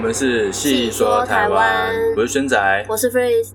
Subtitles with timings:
[0.00, 3.50] 们是细说台湾，我是轩仔，我是 Freeze。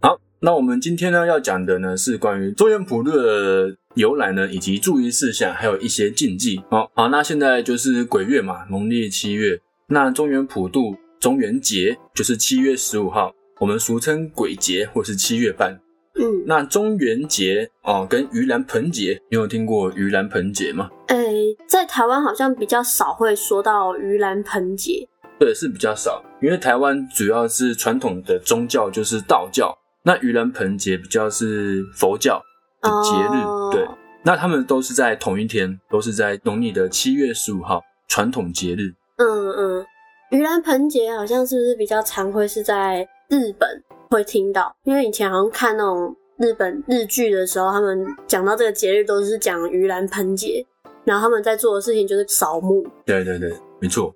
[0.00, 6.62] 好，那我们今天呢要讲的呢是关于中原普渡的由来呢，以及注意事项，还有一些禁忌。
[6.70, 15.80] 好，好，那现在就是鬼月嘛，农历七月，那中原普渡中元节就是七月十五号，我们俗称鬼节或是七月半。
[16.18, 20.88] 嗯，那中元节哦，跟盂兰盆节，你有听过盂兰盆节吗？
[21.08, 25.06] 诶，在台湾好像比较少会说到盂兰盆节。
[25.38, 32.42] 对，是比较少，因为台湾主要是传统的宗教就是道教，那盂兰盆节比较是佛教
[32.80, 33.42] 的节日。
[33.42, 33.86] 哦对，
[34.22, 38.94] 那他们都是在同一天，都是在农历的七月十五号，传统节日。
[39.16, 39.86] 嗯嗯，
[40.30, 44.74] 盂兰盆节好像是不是比较常会是在日本会听到？
[44.84, 50.64] 因为以前好像看那种日本日剧的时候，他们讲到这个节日都是讲盂兰盆节，
[51.04, 52.86] 然后他们在做的事情就是扫墓。
[53.04, 54.14] 对对对，没错。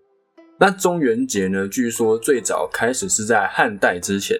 [0.62, 1.66] 那中元节呢？
[1.66, 4.39] 据说最早开始是在汉代之前。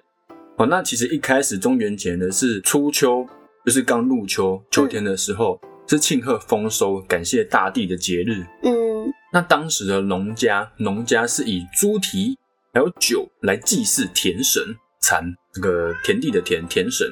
[0.57, 3.25] 哦，那其实一开始中元节呢是初秋，
[3.65, 8.45] 就是刚入秋秋天的时候，是庆贺丰收、感谢大地的节日。
[8.61, 12.37] 嗯那当时的农家，农家是以猪蹄
[12.71, 14.61] 还有酒来祭祀田神
[15.01, 17.07] 蚕，这个田地的田田神，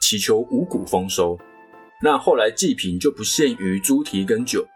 [0.00, 1.38] 祈求五谷丰收。
[2.02, 4.66] 那后来祭品就不限于猪蹄跟酒，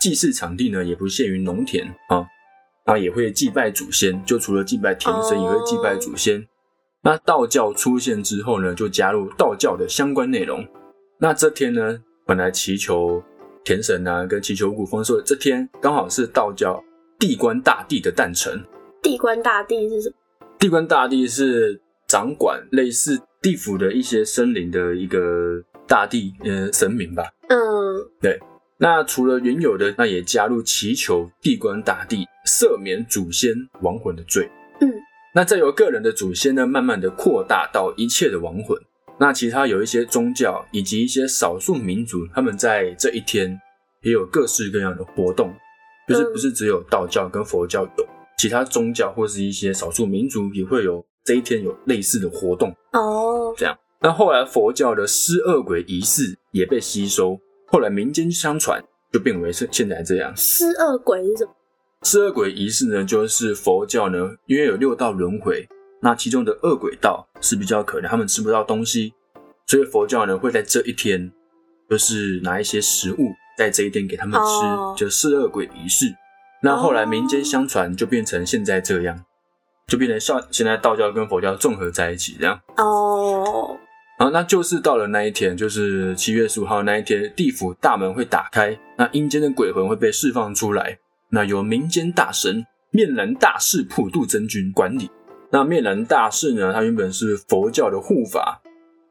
[0.00, 2.26] 祭祀场地呢也不限于农田啊，
[2.88, 6.42] 然后也会祭拜祖先，就除了祭拜田神，哦也会祭拜祖先。
[7.02, 10.66] 那道教出现之后呢，就加入道教的相关内容。
[11.18, 13.22] 那这天呢，本来祈求
[13.62, 16.82] 田神啊，跟祈求五谷丰收的这天，刚好是道教
[17.18, 18.58] 地官大帝的诞辰。
[19.02, 20.16] 地官大帝是什么？
[20.58, 27.24] 地官大帝是掌管类似地府的一些生灵的一个大帝，呃，神明吧。
[27.50, 27.58] 嗯
[28.80, 33.52] 那除了原有的，那也加入祈求地官大帝赦免祖先
[33.82, 34.48] 亡魂的罪。
[34.80, 34.88] 嗯，
[35.34, 38.78] 那再由个人的祖先呢，慢慢的扩大到一切的亡魂。
[39.18, 43.60] 那其他有一些宗教以及一些少数民族，他们在这一天
[44.02, 45.52] 也有各式各样的活动，
[46.06, 48.08] 就是嗯不是只有道教跟佛教有，
[48.38, 52.70] 其他宗教或是一些少数民族也会有这一天有类似的活动。
[52.92, 53.76] 哦这样。
[54.00, 57.36] 那后来佛教的施恶鬼仪式也被吸收，
[57.70, 60.34] 后来民间相传就变为是现在这样。
[60.36, 61.52] 施恶鬼是什么？
[62.02, 65.68] 施恶鬼仪式呢，就是佛教呢，因为有六道轮回，
[66.00, 69.12] 那其中的恶鬼道是比较可怜，他们吃不到东西，
[69.66, 71.30] 所以佛教呢会在这一天，
[71.90, 76.06] 就是拿一些食物在这一天给他们吃，哦就施恶鬼仪式。
[76.62, 79.24] 那后来民间相传就变成现在这样，
[79.86, 82.60] 就变成像现在道教跟佛教综合在一起这样。
[82.76, 83.76] 哦
[84.18, 90.98] 啊，那就是到了那一天，就是七月十五号那一天，地府大门会打开，那阴间的鬼魂会被释放出来，
[91.30, 95.08] 那由民间大神面南大士普渡真君管理。
[95.50, 98.60] 那面南大士呢，他原本是佛教的护法，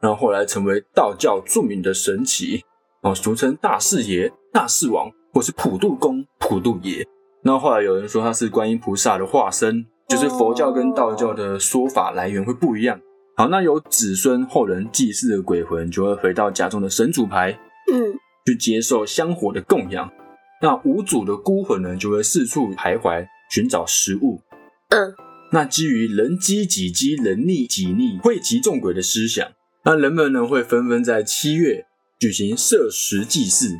[0.01, 2.61] 然后后来成为道教著名的神祇，
[3.01, 7.07] 哦，俗称大士爷、大士王，或是普渡公、普渡爷。
[7.43, 12.99] 那后来有人说他是观音菩萨的化身，就是佛教跟道教的说法来源会不一样。
[13.39, 17.51] 好，那有子孙后人祭祀的鬼魂就会回到家中的神主牌，
[17.93, 18.17] 嗯
[18.47, 20.11] 去接受香火的供养。
[20.59, 24.41] 那无主的孤魂呢，就会四处徘徊寻找食物。
[24.89, 25.13] 嗯
[25.51, 29.47] 那基于人饥己饥，人溺己逆，惠及众鬼的思想，
[29.85, 31.85] 那人们呢会纷纷在七月
[32.19, 33.75] 举行设食祭祀、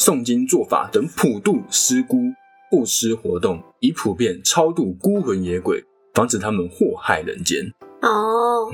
[0.00, 2.16] 诵经做法等普渡施孤、
[2.68, 7.64] 布施活动，以普遍超度孤魂野鬼，防止他们祸害人间。
[8.02, 8.68] 哦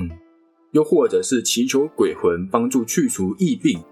[0.72, 3.82] 又或者是祈求鬼魂帮助去除疫病、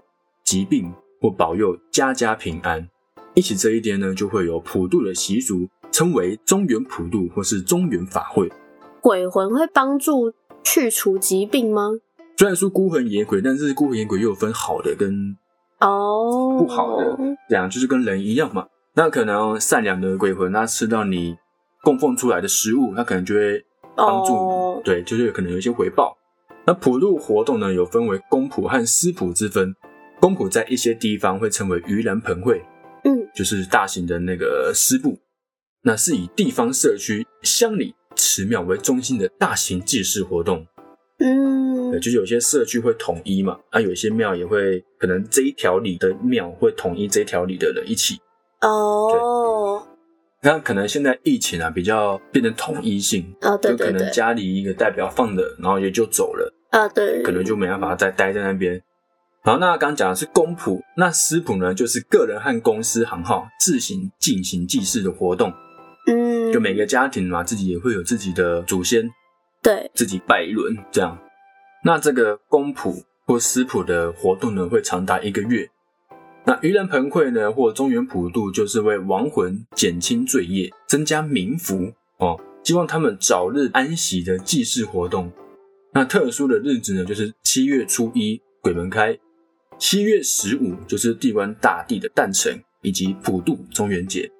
[0.43, 2.89] 疾病或保佑家家平安。
[3.33, 8.51] 一起这一天呢，就会有普渡的习俗，称为中原普渡或是中原法会。
[8.99, 10.33] 鬼魂会帮助
[10.63, 11.91] 去除疾病吗？
[12.37, 15.37] 虽然说孤魂野鬼，但是孤魂野鬼又有分好的跟
[15.79, 17.17] 哦，不好的，
[17.47, 18.65] 这样就是跟人一样嘛。
[18.95, 21.37] 那可能善良的鬼魂，他吃到你
[21.83, 23.63] 供奉出来的食物，他可能就会
[23.95, 26.17] 帮助你，哦对，就是可能有一些回报。
[26.65, 29.75] 那普渡活动呢，有分为公普和私普之分。
[30.19, 32.61] 公普在一些地方会称为盂兰盆会，
[33.03, 35.17] 嗯就是大型的那个师部，
[35.81, 40.67] 那是以地方社区、乡里、祠庙为中心的大型祭祀活动。
[41.17, 48.19] 对，嗯就是有些社区会统一嘛，啊，有一些庙也会可能这一条里的庙会统一这一条里的人一起。
[48.61, 49.09] 哦
[50.43, 58.81] 那可能现在疫情啊比较变成统一性，哦对就可能家里一个代表放的，然后也就走了，啊对，可能就没办法再待在那边。
[59.43, 65.49] 好，那刚刚讲的是公仆，那私仆呢，就是个人和公司行号自行进行祭祀的活动。
[66.07, 69.07] 嗯嗯，就每个家庭嘛，自己也会有自己的祖先，
[69.61, 71.17] 对，自己拜一轮这样。
[71.83, 75.69] 那这个公谱或私谱的活动呢，会长达一个月。
[76.43, 85.31] 那盂兰盆会呢，或中原普渡，就是为亡魂减轻罪业，增加冥福哦，希望他们早日安息的祭祀活动。
[85.93, 89.17] 那特殊的日子呢，就是七月初一鬼门开，
[89.77, 94.31] 七月十五就是地官大帝的诞辰，以及普渡中元节。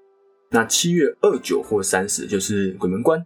[0.49, 3.19] 那七月二九或三十就是鬼门关，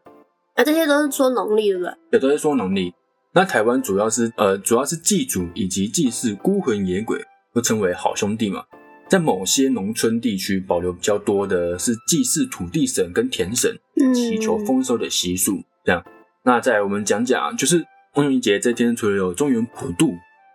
[0.55, 1.93] 啊，这些都是说农历对不对？
[2.11, 2.93] 也都是说农历。
[3.33, 7.21] 那台湾主要是呃，主要是祭祖以及祭祀孤魂野鬼，
[7.55, 8.63] 都称为好兄弟嘛。
[9.07, 15.63] 在某些农村地区保留比较多的是祭祀土地神跟田神，嗯，祈求丰收的习俗。
[15.85, 16.03] 这样，
[16.43, 20.11] 那再来我们讲讲，就是中元节这天，除了有中元普渡，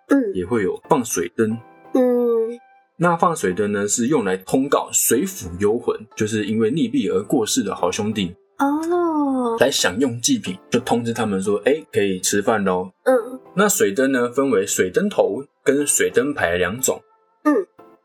[0.09, 1.57] 嗯也会有放水灯。
[1.95, 2.59] 嗯
[2.97, 12.91] 那放水灯呢，是用来通告水府幽魂，就是因为溺毙而过世的好兄弟，哦，来享用祭品，就通知他们说，哎，可以吃饭喽。
[13.05, 17.03] 嗯那水灯呢，分为水灯头跟水灯牌两种。
[17.45, 17.55] 嗯，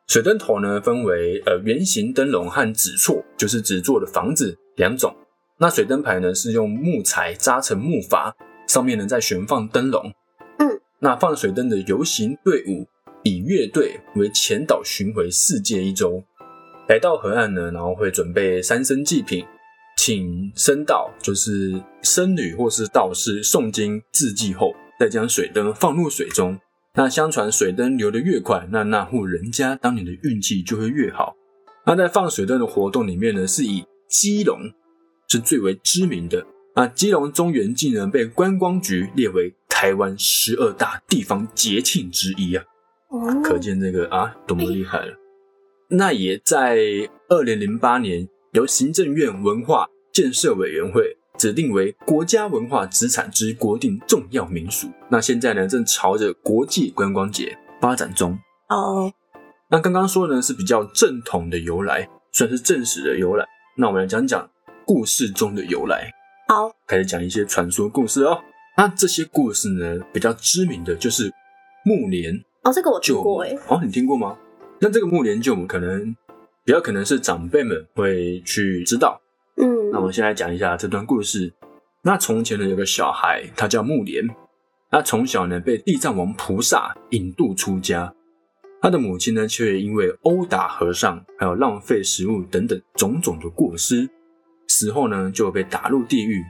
[0.08, 5.16] 水灯头呢，分为呃圆形灯笼和纸厝，就是纸做的房子两种。
[5.58, 8.34] 那水灯牌呢，是用木材扎成木筏，
[8.68, 10.14] 上面呢再悬放灯笼。
[10.60, 12.88] 嗯，那放水灯的游行队伍
[13.24, 16.24] 以乐队为前导巡回世界一周，
[16.90, 19.46] 来到河岸呢，然后会准备三牲祭品，
[19.98, 26.60] 请僧道，就是僧侣或是道士诵经致祭后，再将水灯放入水中。
[26.96, 31.36] 那相传水灯流得越快，那那户人家当年的运气就会越好。
[31.86, 34.72] 那在放水灯的活动里面呢，是以基隆
[35.28, 36.46] 是最为知名的。
[36.74, 42.64] 那基隆中原祭呢，被观光局列为台湾十二大地方节庆之一啊。
[43.44, 45.14] 可见这个啊多么厉害了。
[45.90, 46.78] 那也在
[47.30, 54.90] 二零零八年由行政院文化建设委员会指定为国家文化资产之国定重要民俗。
[55.10, 58.38] 那现在呢，正朝着国际观光节发展中。
[58.70, 59.12] 哦，
[59.70, 63.46] 那刚刚说的呢是比较正统的由来，算是正史的由来。
[63.78, 64.50] 那我们来讲讲
[64.86, 66.10] 故事中的由来，
[66.48, 68.40] 好，开始讲一些传说故事哦。
[68.78, 71.32] 那这些故事呢，比较知名的就是
[71.84, 72.34] 木莲
[72.64, 74.38] 哦，这个我听过诶，哦，你听过吗？
[74.80, 76.16] 那这个木莲救母可能
[76.64, 79.22] 比较可能是长辈们会去知道。
[79.96, 81.54] 那我们先来讲一下这段故事。
[82.02, 84.28] 那从前呢，有个小孩，他叫木莲。
[84.92, 88.14] 他从小呢被地藏王菩萨引渡出家，
[88.82, 94.10] 他的母亲呢却因为殴打和尚，还有浪费食物等等种种的过失，
[94.68, 96.44] 死后呢就被打入地狱。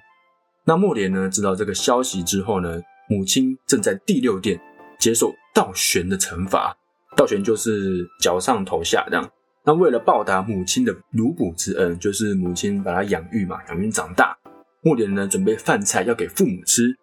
[0.63, 4.59] 那木莲呢知道这个消息之后呢，母亲正在第六殿
[4.97, 6.75] 接受倒悬的惩罚，
[7.15, 9.29] 倒悬就是脚上头下这样。
[9.67, 14.37] 那为了报答母亲的乳哺之恩，就是母亲把他养育嘛，养育长大。
[14.83, 16.95] 木莲呢准备饭菜要给父母吃，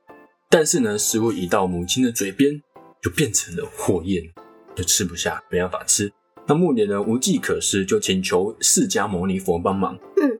[0.49, 2.63] 但是呢食物一到母亲的嘴边，
[3.03, 4.23] 就变成了火焰，
[4.77, 6.13] 就吃不下，没办法吃。
[6.47, 9.99] 那木莲呢无计可施，就请求释迦牟尼佛帮忙。
[10.23, 10.39] 嗯，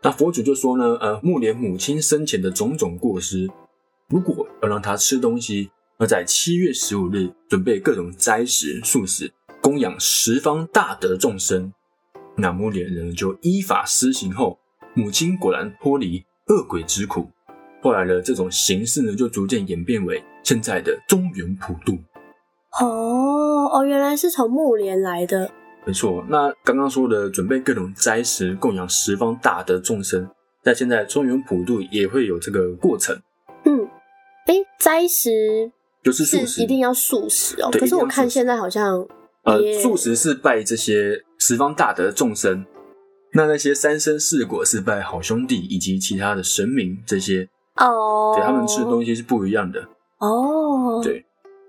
[0.00, 3.50] 那佛祖就说呢，呃，木莲母亲生前的种种过失，
[4.08, 9.32] 如果要让她吃东西，要在七月十五日准备各种斋食素食，
[9.64, 11.72] 供养十方大德众生。
[12.36, 14.58] 那木莲人就依法施行后，
[14.92, 17.30] 母亲果然脱离恶鬼之苦。
[17.80, 21.96] 后来呢，这种形式呢，就逐渐演变为现在的中原普渡。
[22.78, 25.50] 哦哦，原来是从木莲来的，
[25.86, 30.28] 没错，那刚刚说的准备各种斋食供养十方大德众生，
[30.62, 33.18] 在现在中原普渡也会有这个过程，
[33.64, 33.88] 嗯，
[34.44, 39.06] 哎，斋食就是素食一定要素食哦，对可是我看现在好像
[39.44, 42.64] 呃，也素食是拜这些十方大德众生，
[43.32, 47.48] 那那些三生四果是拜好兄弟以及其他的神明，这些。
[47.76, 49.88] 哦，对他们吃的东西是不一样的。
[50.18, 51.24] 哦，对。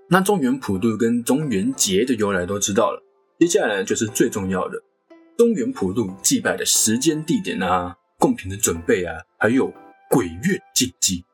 [0.08, 3.02] 那中原普渡跟中元节的由来都知道了，
[3.40, 4.80] 接下来呢就是最重要的。
[5.36, 9.66] 中原普渡祭拜的时间、地点啊，贡品的准备啊，还有
[10.08, 11.24] 鬼月禁忌。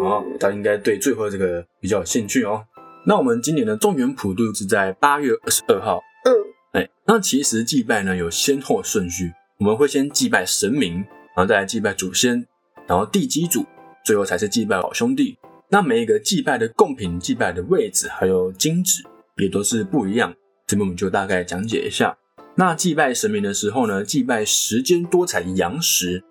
[0.00, 2.64] 哦，嗯，大家应该对最后这个比较有兴趣哦。
[3.08, 5.98] 那我们今年的中原普渡是在八月二十二号。
[6.26, 6.30] 嗯，
[6.72, 10.96] 哎，那其实祭拜呢有先后顺序，我们会先祭拜神明，
[11.34, 12.46] 然后再来祭拜祖先，
[12.86, 13.64] 然后地基主，
[14.04, 15.38] 最后才是祭拜好兄弟。
[15.70, 19.02] 那每一个祭拜的贡品、祭拜的位置还有金纸
[19.38, 20.34] 也都是不一样。
[20.66, 22.14] 这边我们就大概讲解一下。
[22.56, 26.22] 那祭拜神明的时候呢，祭拜时间多采阳时，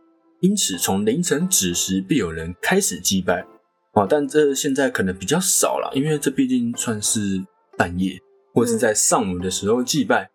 [0.41, 3.47] 因此从凌晨子时必有人开始祭拜。
[3.97, 7.43] 哦，但这现在可能比较少了，因为这毕竟算是
[7.75, 8.21] 半夜
[8.53, 10.29] 或是在上午的时候祭拜。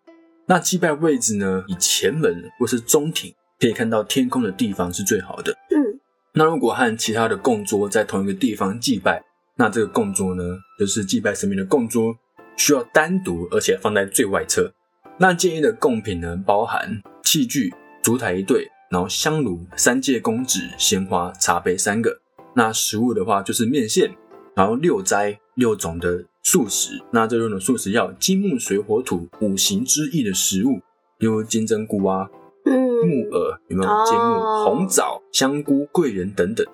[0.46, 5.52] 那祭拜位置呢，以前门或是中庭可以看到天空的地方是最好的。
[5.70, 6.00] 嗯，
[6.32, 9.22] 那如果和其他的供桌在同一个地方祭拜，
[9.54, 10.42] 那这个供桌呢，
[10.76, 12.16] 就是祭拜神明的供桌，
[12.56, 14.72] 需要单独而且放在最外侧。
[15.18, 22.21] 那建议的贡品呢，包含器具、烛台一对，然后香炉、三界公纸、鲜花、茶杯三个。
[22.54, 24.10] 那食物的话就是面线，
[24.54, 27.02] 然后六斋六种的素食。
[27.10, 30.80] 那这六种的素食要金木水火土五行之意的食物，
[31.18, 32.28] 例如金针菇啊、
[32.66, 32.72] 嗯，
[33.06, 36.66] 木耳有没有哦节木、红枣、香菇、桂圆等等，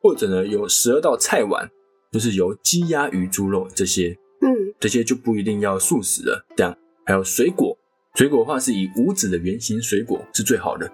[0.00, 1.68] 或者呢有十二道菜碗，
[2.12, 6.46] 就是由鸡鸭鱼猪肉这些，嗯，这些就不一定要素食了。
[6.56, 7.76] 这样还有水果，
[8.14, 10.88] 水果的话是以五子的圆形水果是最好的。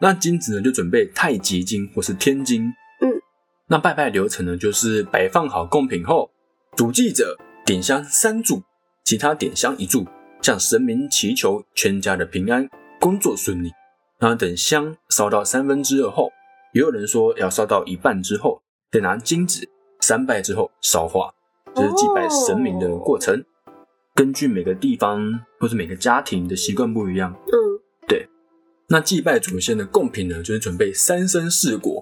[0.00, 2.72] 那金子呢就准备太极金或是天金。
[3.62, 6.30] 嗯，那拜拜流程呢就是摆放好贡品后，
[6.76, 8.62] 主祭者点香三柱，
[9.04, 10.06] 其他点香一柱，
[10.42, 12.68] 向神明祈求全家的平安，
[13.00, 13.70] 工作顺利。
[14.18, 16.30] 然后等香烧到三分之二后，
[16.74, 19.68] 也有人说要烧到一半之后，再拿金纸
[20.00, 21.32] 三拜之后烧化，
[21.74, 23.44] 这是祭拜神明的过程。
[24.14, 27.56] 根据每个地方或是每个家庭的习惯不一样，嗯，
[28.06, 28.28] 对
[28.88, 32.01] 那祭拜祖先的贡品呢，就是准备三生四果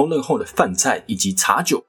[0.00, 1.84] 烹饪后的饭菜以及茶酒。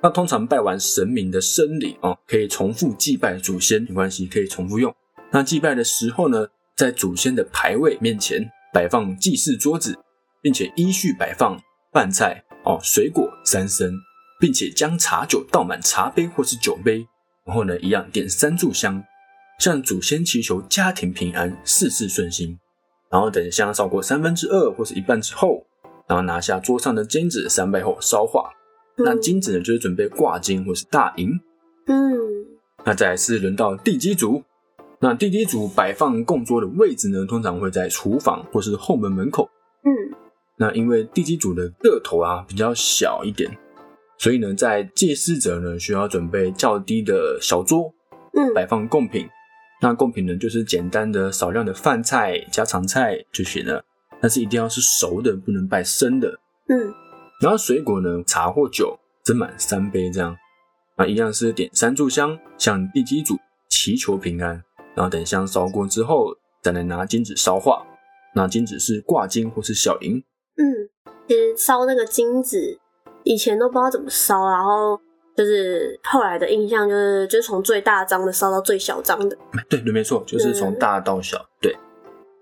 [0.00, 4.94] 那通常拜完神明的生礼啊，可以重复祭拜祖先，没关系，可以重复用。
[5.32, 6.46] 那祭拜的时候呢，
[6.76, 9.98] 在祖先的牌位面前摆放祭祀桌子，
[10.40, 11.60] 并且依序摆放
[11.92, 13.92] 饭菜哦、水果三牲，
[14.38, 17.04] 并且将茶酒倒满茶杯或是酒杯，
[17.44, 19.02] 然后呢，一样点三炷香，
[19.58, 22.56] 向祖先祈求家庭平安、事事顺心。
[23.10, 25.66] 然后等香烧过三分之二或是一半之后，
[26.08, 28.50] 然后拿下桌上的金子三拜后烧化。
[28.98, 31.30] 那金子呢，就是准备挂金或是大银。
[31.86, 32.18] 嗯，
[32.84, 34.42] 那再来是轮到地基组，
[35.00, 39.48] 那地基组摆放供桌的位置呢，通常会在厨房或是后门门口。
[39.84, 40.16] 嗯，
[40.56, 43.56] 那因为地基组的个头啊比较小一点，
[44.18, 47.92] 所以呢，在祭祀者呢需要准备较低的小桌，
[48.32, 49.28] 嗯，摆放贡品。
[49.82, 53.84] 那贡品呢，就是简单的少量的饭菜、家常菜就行了，
[54.20, 56.28] 但是一定要是熟的，不能拜生的。
[56.68, 56.94] 嗯，
[57.40, 60.36] 然后水果呢，茶或酒斟满三杯这样，
[60.96, 63.36] 啊，一样是点三炷香，向地基主
[63.68, 64.62] 祈求平安。
[64.94, 67.86] 然后等香烧过之后，再来拿金纸烧化。
[68.34, 70.16] 那金纸是挂金或是小银。
[70.56, 70.88] 嗯，
[71.28, 72.78] 其实烧那个金子，
[73.22, 74.98] 以前都不知道怎么烧，然后
[75.36, 79.36] 就是后来的印象就是，就是从最大张的烧到最小张的。
[79.68, 81.38] 对对，没错，就是从大到小。
[81.60, 81.76] 对，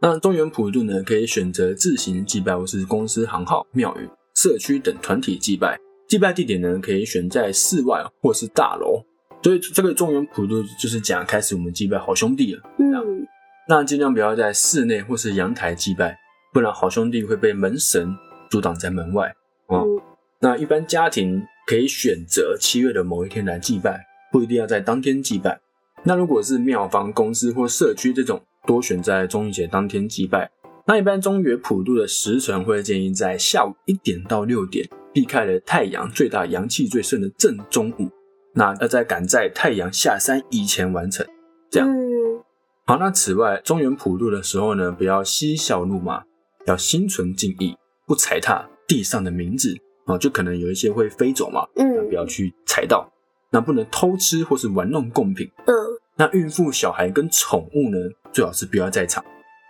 [0.06, 5.80] 那中原普渡呢，可以选择自行祭拜，或是公司行号、庙宇、社区等团体祭拜。
[6.06, 9.02] 祭拜地点呢，可以选在室外或是大楼。
[9.42, 12.62] 所以这个中原普渡就是讲开始我们祭拜好兄弟了。
[12.78, 13.26] 嗯，
[13.66, 16.14] 那尽量不要在室内或是阳台祭拜，
[16.52, 18.14] 不然好兄弟会被门神
[18.50, 19.34] 阻挡在门外。
[19.68, 20.02] 哦，嗯
[20.38, 25.58] 那一般家庭可以选择七月的某一天来祭拜，不一定要在当天祭拜。
[26.02, 30.50] 那如果是庙方、公司或社区这种，多选在中元节当天祭拜。
[30.87, 38.11] 那一般中元普渡的时辰会建议在下午一点到六点，避开了太阳最大、阳气最盛的正中午。
[38.54, 41.26] 那要在赶在太阳下山以前完成。
[41.71, 42.44] 这样嗯，
[42.85, 46.23] 好，那此外，中原普渡的时候呢，不要嬉笑怒骂，
[46.66, 47.75] 要心存敬意，
[48.06, 53.11] 不踩踏地上的名字啊，就可能有一些会飞走嘛，嗯不要去踩到。
[53.50, 55.50] 那不能偷吃或是玩弄贡品。
[55.66, 55.75] 嗯，
[56.16, 57.99] 那孕妇、小孩跟宠物呢，
[58.33, 59.25] 最好是不要在场，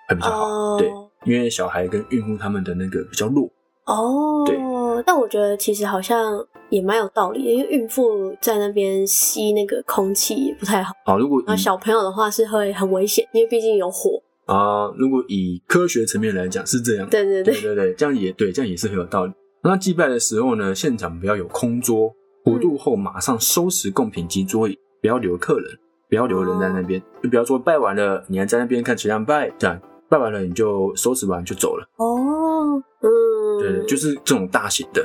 [0.09, 0.47] 会比较好。
[0.47, 0.91] 哦，对，
[1.25, 3.49] 因为小孩跟孕妇他们的那个比较弱。
[3.87, 4.59] 哦，对。
[5.07, 14.23] 但我觉得其实好像也蛮有道理的，因为孕妇在那边吸那个空气也不太好，好，如果以然后小朋友的话是会很危险，因为毕竟有火。
[14.47, 17.09] 啊、如果以科学层面来讲是这样。
[17.09, 19.33] 对对对对，对对，这样也对，这样也是很有道理。
[19.63, 25.79] 那祭拜的时候呢，现场不要有空桌，普渡后马上收拾贡品及桌椅，不要留客人，
[26.15, 29.77] 不要留人在那边，就不要说拜完了你还在那边看其他人拜，这样
[30.09, 31.85] 拜完了你就收拾完就走了。
[31.97, 35.05] 哦，嗯，对对，就是这种大型的。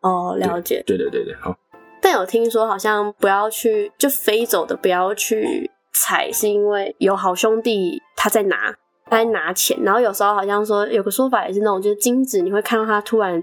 [0.00, 0.80] 哦，了解。
[0.86, 1.52] 对对对对，好，
[2.00, 8.72] 但有听说好像不要去就飞走的不要去踩，是因为有好兄弟他在拿
[9.06, 13.42] 他在拿钱，然后有时候好像说有个说法也是那种，就是金子你会看到它突然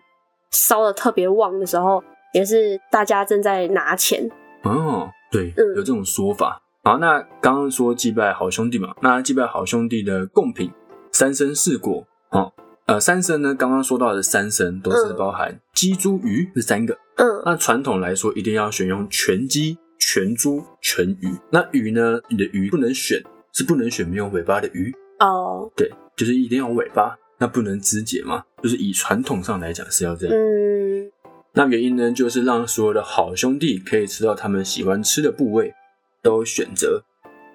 [0.50, 2.02] 烧的特别旺的时候，
[2.34, 4.32] 也是大家正在拿钱。
[4.64, 6.62] 哦，对，嗯有这种说法。
[6.86, 10.72] 好，那刚刚说祭拜好兄弟嘛，那祭拜好兄弟的贡品
[11.12, 12.54] 三生四果，哦，
[12.86, 16.94] 呃，三生呢，刚刚说到的三生都是嗯包含鸡、猪、鱼这三个。
[17.16, 21.36] 嗯那传统来说，一定要选用全鸡、全猪、全鱼。
[21.50, 23.20] 那鱼呢，你的鱼不能选，
[23.52, 27.18] 是不能选没有尾巴的鱼，哦，对，就是一定要有尾巴。
[27.40, 30.36] 那不能肢解嘛，就是以传统上来讲是要这样。
[30.36, 31.10] 嗯
[31.54, 35.74] 那原因呢，就是让所有的好兄弟可以吃到他们喜欢吃的部位，
[36.26, 37.04] 都选择。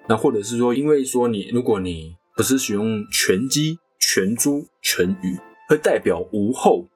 [0.07, 5.37] 那或者是说，因为说你如果你不是使用全鸡、全猪、全鱼，
[5.67, 6.87] 会代表无后，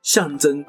[0.00, 0.64] 象征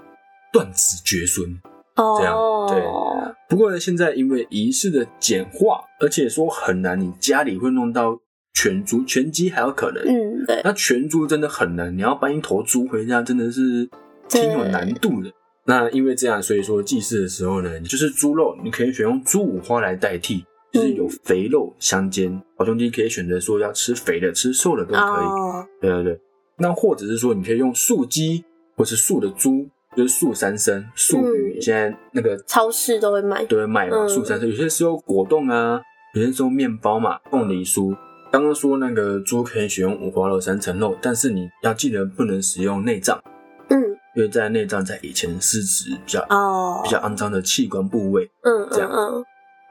[0.51, 1.62] 断子绝孙。
[1.95, 2.36] 哦，这样
[2.67, 8.19] 对不过呢，现在因为仪式的简化，而且说很难，你家里会弄到
[8.53, 10.03] 全猪、全鸡还有可能。
[10.03, 13.88] 嗯对，那全猪真的很难，你要搬一头猪回家，真的是
[14.27, 15.31] 挺有难度的。
[15.67, 20.45] 那因为这样，所以说祭祀的时候呢，就是猪肉，你可以选用猪五花来代替，
[20.75, 22.41] 就是有肥肉相间。
[22.58, 25.25] 好兄弟可以选择说要吃肥的、吃瘦的都可以。
[25.25, 26.20] 哦，对对对。
[26.58, 28.44] 那或者是说，你可以用素鸡
[28.77, 33.46] 或是素的猪，就是素三牲、素鱼，嗯现在那个超市都会卖。
[33.46, 35.82] 都会卖嘛，嗯素三牲，有些是用果冻啊，
[36.13, 37.96] 有些是用面包嘛，凤梨酥。
[38.32, 43.22] 刚刚说那个猪可以选用五花肉、三层肉，但是你要记得不能使用内脏，
[43.70, 43.82] 嗯
[44.15, 48.29] 因为在内脏在以前是指比较、哦，比较肮脏的器官部位。
[48.44, 49.25] 嗯这样嗯嗯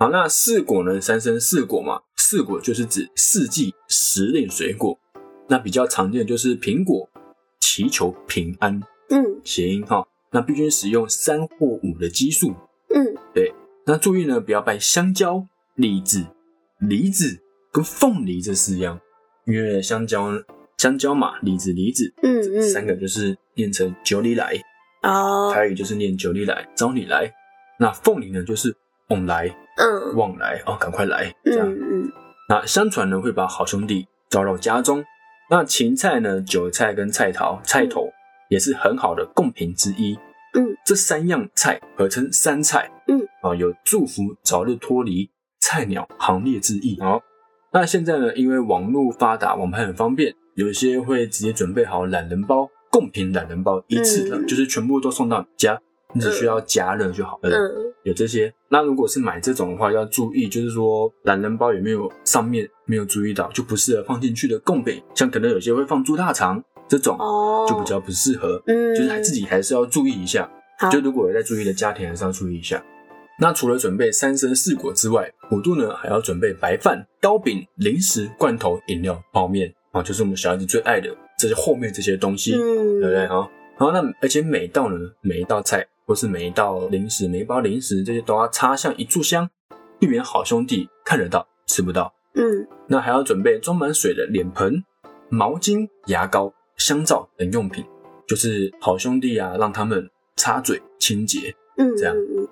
[0.05, 1.01] 好，那四果呢？
[1.01, 5.01] 三生四果嘛，四果就是指四季时令水果。
[5.49, 7.09] 那比较常见的就是苹果，
[7.59, 10.07] 祈求平安，嗯谐音哈。
[10.31, 12.51] 那必须使用三或五的基数。
[12.95, 13.51] 嗯对
[13.87, 16.27] 那注意呢，不要拜香蕉、李子、
[16.81, 17.41] 梨子
[17.73, 19.01] 跟凤梨这四样，
[19.47, 20.33] 因为香蕉、
[20.77, 24.55] 香蕉嘛，李子、梨子嗯嗯，三个就是念成九里来，
[25.03, 27.33] 哦，台语就是念九里来，招你来。
[27.81, 28.77] 那凤梨呢，就是
[29.09, 31.69] 往来、嗯旺来哦，赶快来这样。
[31.69, 32.13] 嗯嗯
[32.49, 35.05] 那相传呢，会把好兄弟招到家中。
[35.51, 38.09] 那芹菜呢，韭菜跟菜桃、菜头
[38.49, 40.19] 也是很好的贡品之一。
[40.55, 42.91] 嗯，这三样菜合称三菜。
[43.09, 45.29] 嗯，啊，有祝福早日脱离
[45.61, 46.99] 菜鸟行列之意。
[47.01, 47.21] 好，
[47.73, 55.81] 那现在呢，因为网络发达，网盘很方便，有些会直接准备好懒人包，贡品懒人包，一次的、嗯就是全部都送到你家，
[56.15, 57.51] 你只需要加热就好了。
[57.51, 58.53] 嗯有这些。
[58.69, 68.63] 那如果是买这种的话，要注意，就是说懒人包有没有上面没有注意到，就不适合放进去的贡品，像可能有些会放猪大肠这种，哦，就比较不适合。
[68.67, 70.47] 嗯，就是还自己还是要注意一下。
[70.93, 72.85] 就如果有在注意的家庭，还是要注意一下。
[73.41, 83.27] 那除了准备三生四果之外，普渡呢还要准备白饭、糕饼、零食、罐头、饮料、泡面啊，就是我们小孩子最爱的这些后面这些东西，嗯，对不对？
[83.29, 89.49] 哈，然后那而且每道呢，每一道菜或是每一道零食、每一包零食，这些都要插上一炷香，
[89.99, 92.13] 避免好兄弟看得到吃不到。
[92.35, 94.85] 嗯那还要准备装满水的脸盆、
[95.29, 97.85] 毛巾、牙膏、香皂等用品，
[98.27, 101.55] 就是好兄弟啊，让他们擦嘴清洁。
[101.77, 102.47] 嗯，这样嗯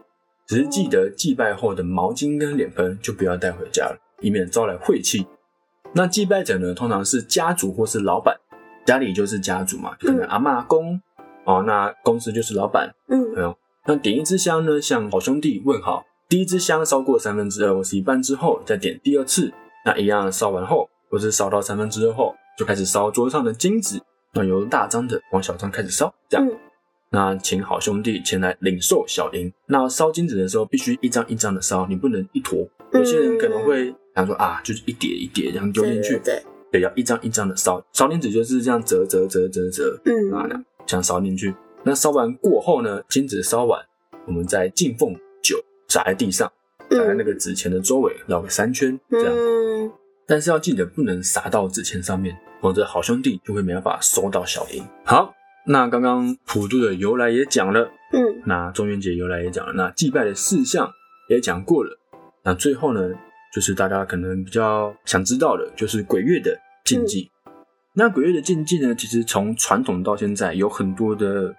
[0.47, 5.27] 只是记得祭拜后的毛巾跟脸盆就不要带回家了，以免招来晦气。
[5.93, 8.35] 那祭拜者呢，通常是家族或是老板，
[8.87, 11.01] 家里就是家族嘛，可能嗯阿嬷公
[11.45, 12.95] 哦，那公司就是老板。
[13.09, 16.05] 嗯没有，那点一支香呢，向好兄弟问好。
[16.29, 19.53] 第一支香烧过三分之二或是一半之后，再点第二次。
[19.85, 24.01] 那一样烧完后，或是烧到三分之二后，就开始烧桌上的金纸。
[24.35, 26.47] 那由大张的往小张开始烧，这样。
[26.47, 26.57] 嗯
[27.15, 29.53] 那请好兄弟前来领受小银。
[29.67, 32.67] 那烧金纸的时候，必须一张一张的烧，你不能一坨。
[32.95, 37.85] 有些人可能会想说啊，就是一叠一叠这样丢进去，对对对，要一张一张的烧。
[37.93, 40.49] 烧金纸就是这样折折折折折，嗯，啊，
[40.83, 41.55] 嗯这样烧进去。
[41.85, 43.81] 那烧完过后呢，金纸烧完，
[44.27, 46.51] 我们再敬奉酒撒在地上，
[46.91, 49.35] 撒在那个纸钱的周围绕个三圈，这样。
[49.35, 49.91] 嗯
[50.25, 54.83] 但是要记得不能撒到纸钱上面，否则好兄弟就会没办法收到小银。
[55.05, 55.35] 好，
[55.67, 60.91] 那刚刚普渡的由来也讲了，嗯那中元节由来也讲了，那祭拜的事项
[61.29, 61.99] 也讲过了。
[62.45, 63.11] 那最后呢，
[63.53, 67.29] 就是大家可能比较想知道的，就是鬼月的禁忌。
[67.95, 71.55] 那鬼月的禁忌呢，其实从传统到现在有很多的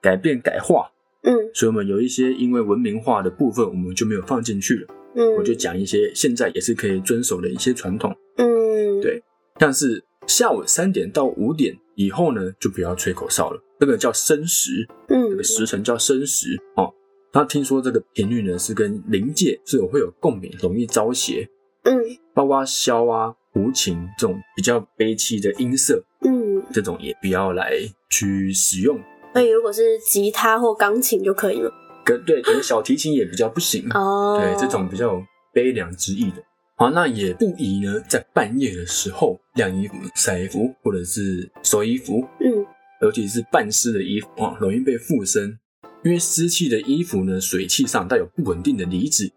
[0.00, 0.88] 改变改化，
[1.22, 4.86] 嗯所以我们有一些因为文明化的部分，我们就没有放进去了。
[5.16, 9.22] 嗯，我就讲一些现在也是可以遵守的一些传统，嗯对
[9.58, 16.92] 像是下午三点到五点以后呢，就不要吹口哨了，这个叫申时，嗯这嗯个时辰叫申时哦。
[17.32, 21.48] 那听说这个频率呢是跟灵界是有会有共鸣，容易招邪，
[21.82, 21.96] 嗯
[22.32, 27.72] 包括箫啊、胡琴这种比较悲戚的音色，嗯，这种也不要来
[28.10, 29.00] 去使用。
[29.32, 31.72] 所以如果是吉他或钢琴就可以了。
[32.04, 33.88] 可对，可能小提琴也比较不行。
[33.94, 36.42] 哦，对，这种比较有悲凉之意的。
[36.76, 42.66] 好，那也不宜呢，在半夜的时候晾衣服、晒衣服，或者是收衣服，嗯
[43.00, 45.58] 尤其是半湿的衣服啊，容易被附身。
[46.02, 49.30] 因为湿气的衣服呢，水汽上带有不稳定的离子，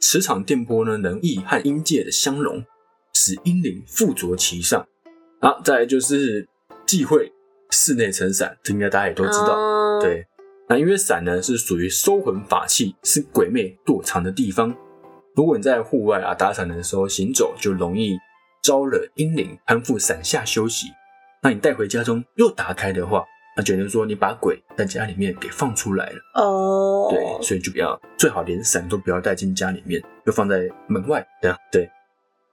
[0.00, 2.64] 磁场电波呢，能易和阴界的相融，
[3.14, 4.86] 使阴灵附着其上。
[5.40, 6.48] 好，再来就是
[6.86, 7.32] 忌讳
[7.70, 9.58] 室内撑伞，这应该大家也都知道。
[9.58, 10.26] 哦，对，
[10.68, 14.74] 那因为伞呢是属于收魂法器，是鬼魅躲藏的地方。
[15.34, 18.16] 如果你在户外啊打伞的时候行走，就容易
[18.62, 20.86] 招惹阴灵，攀附伞下休息。
[21.42, 23.22] 那你带回家中又打开的话，
[23.56, 26.16] 那就等于说你把鬼在家里面给放出来了。
[26.36, 31.26] 哦，对，所以就不要最好连伞都不要带进家里面，就放在门外。
[31.42, 31.90] 这样对。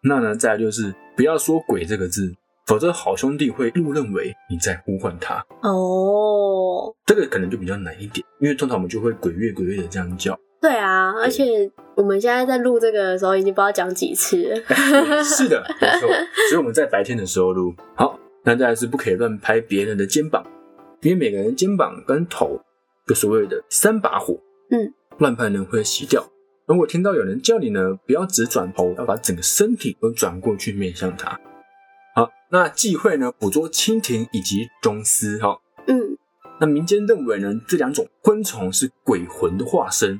[0.03, 2.33] 那呢，再来就是不要说鬼这个字，
[2.65, 5.45] 否则好兄弟会误认为你在呼唤他。
[5.61, 10.37] 哦，这个可能就比较难一点，因为通常我们就会鬼月鬼月的这样叫。
[10.59, 14.55] 对啊，而且我们现在在录这个的时候，已经不知道讲几次了。
[15.23, 16.09] 是的，没错。
[16.49, 17.73] 所以我们在白天的时候录。
[17.95, 20.43] 好，那再来是不可以乱拍别人的肩膀，
[21.01, 22.59] 因为每个人肩膀跟头
[23.07, 24.39] 有所谓的三把火。
[24.71, 26.23] 嗯，乱拍呢会熄掉。
[26.71, 31.37] 如果听到有人叫你呢，不要只转头，要把整个身体都转过去面向他。
[32.15, 35.37] 好，那忌讳呢捕捉蜻蜓以及螽斯。
[35.39, 36.17] 哈，嗯，
[36.61, 40.17] 那民间认为呢这两种昆虫是鬼魂的化身，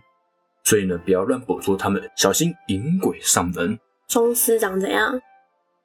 [0.65, 3.79] 所以呢不要乱捕捉它们，小心引鬼上门。
[4.09, 5.21] 螽斯长怎样？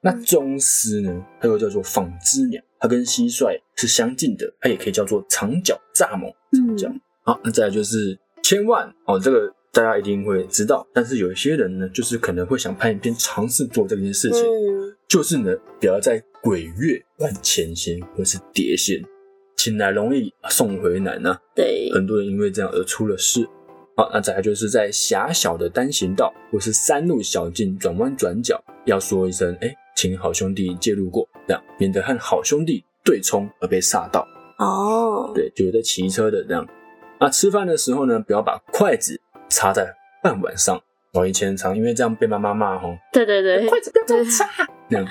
[0.01, 6.29] 那螽斯呢，它又叫做纺织鸟，它跟蟋蟀是相近的，它也可以叫做长脚蚱蜢。
[6.51, 18.99] 嗯，这样好，那再来就是千万哦，这个大家一定会知道，但是有一些人呢，就是可能会想拍影片尝试做这件事情，嗯，就是呢，不要在鬼月乱牵线或是碟线，
[19.55, 21.39] 请来容易送回难啊。
[21.53, 23.47] 对，很多人因为这样而出了事。
[23.95, 34.27] 好，那再来就是在狭小的单行道或是山路小径转弯转角，要说一声“哎，请好兄弟介入过”，这样免得和好兄弟对冲而被煞到。
[34.57, 36.67] 哦，对，就是在骑车的这样。
[37.19, 40.79] 那吃饭的时候呢，不要把筷子插在饭碗上。
[41.13, 44.45] 我以前常因为这样被妈妈骂吼，对对对，筷子不要这样插，
[44.89, 45.07] 那样，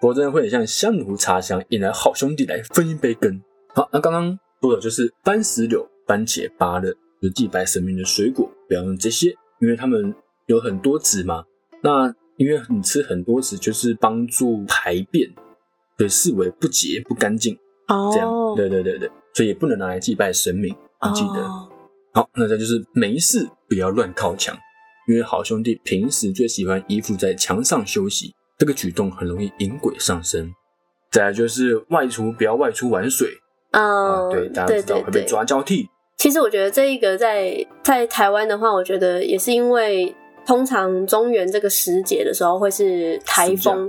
[0.00, 3.42] 不过真的会很像香炉插香，引来好兄弟来分一杯羹。
[3.74, 6.94] 好，那刚刚说的就是番石榴、番茄、芭乐。
[7.20, 10.14] 就是祭拜神明的水果，不要用这些，因为他们
[10.46, 11.42] 有很多籽嘛。
[11.82, 15.28] 那因为你吃很多籽，就是帮助排便，
[15.96, 17.58] 所以视为不洁不干净。
[17.88, 21.42] 哦，这样，对对对对，所以也不能拿来祭拜神明，你记得。
[21.42, 21.68] 哦
[22.12, 24.56] 好，那再就是没事不要乱靠墙，
[25.08, 30.50] 因为好兄弟平时最喜欢依附在墙上休息，这个举动很容易引鬼上身。
[31.10, 33.30] 再来就是外出不要外出玩水
[33.70, 35.24] 啊，嗯，对，大家知道会被。
[35.24, 35.88] 抓交替。
[36.16, 43.88] 其实我觉得这一个在在台湾的话，我觉得也是因为通常中原这个时节的时候会是台风，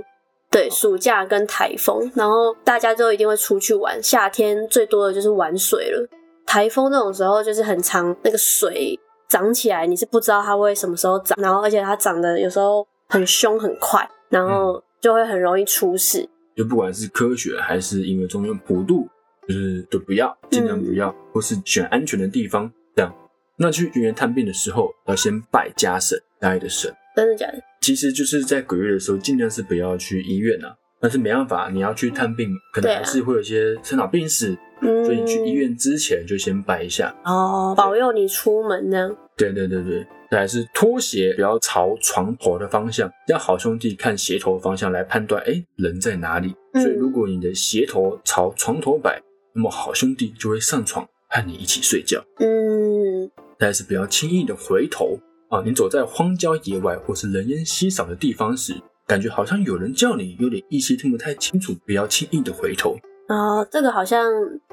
[0.50, 4.00] 对，暑假跟台风，然后大家都一定会出去玩。
[4.02, 6.08] 夏天最多的就是玩水了，
[6.50, 16.28] 台风那种时候就是很长，那个水涨起来，你是不知道它会什么时候涨，然后而且它涨的有时候很凶很快，然后就会很容易出事。
[16.56, 19.08] 就不管是科学还是因为中间普度，
[19.46, 23.14] 就是都不要，尽量不要，或是选安全的地方这样。
[23.56, 26.92] 那去医院探病的时候，要先拜家神，家里的神。
[27.14, 27.60] 真的假的？
[27.80, 30.74] 其实就是在鬼月的时候，尽量是不要去医院啊。
[31.00, 37.14] 但是没办法，你要去探病，可能还是会有一些生老病死，嗯，所以你去医院之前就先拜一下。
[37.24, 39.10] 哦，保佑你出门呢。
[39.36, 46.54] 对对对对，再来是拖鞋不要朝床头的方向，让好兄弟看鞋头方向来判断，哎，人在哪里。
[46.74, 49.20] 嗯所以如果你的鞋头朝床头摆，
[49.54, 52.22] 那么好兄弟就会上床和你一起睡觉。
[52.38, 55.62] 嗯，但是不要轻易的回头啊！
[55.64, 58.74] 你走在荒郊野外或是人烟稀少的地方时，
[59.10, 62.96] 感觉好像有人叫你，有点意识听不太清楚，不要轻易的回头。
[63.26, 64.24] 哦，这个好像，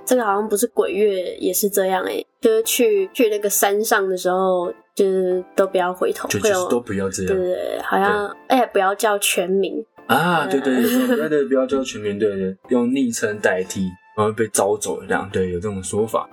[0.05, 10.45] 这个好像不是鬼月也是这样哎、就是去去那个山上的时候，就是都不要回头，就是都不要这样对对对，好像哎、不要叫全名，啊！
[10.45, 13.81] 对对对对对，不要叫全名，对对，用昵称代替，
[14.15, 16.29] 然后被招走这样，对，有这种说法。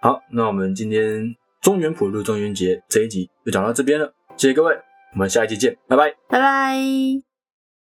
[0.00, 4.74] 好，那我们今天中原普渡中元节这一集就讲到这边了，谢谢各位，
[5.14, 6.14] 我们下一期见， 拜拜。
[6.28, 7.25] 拜拜。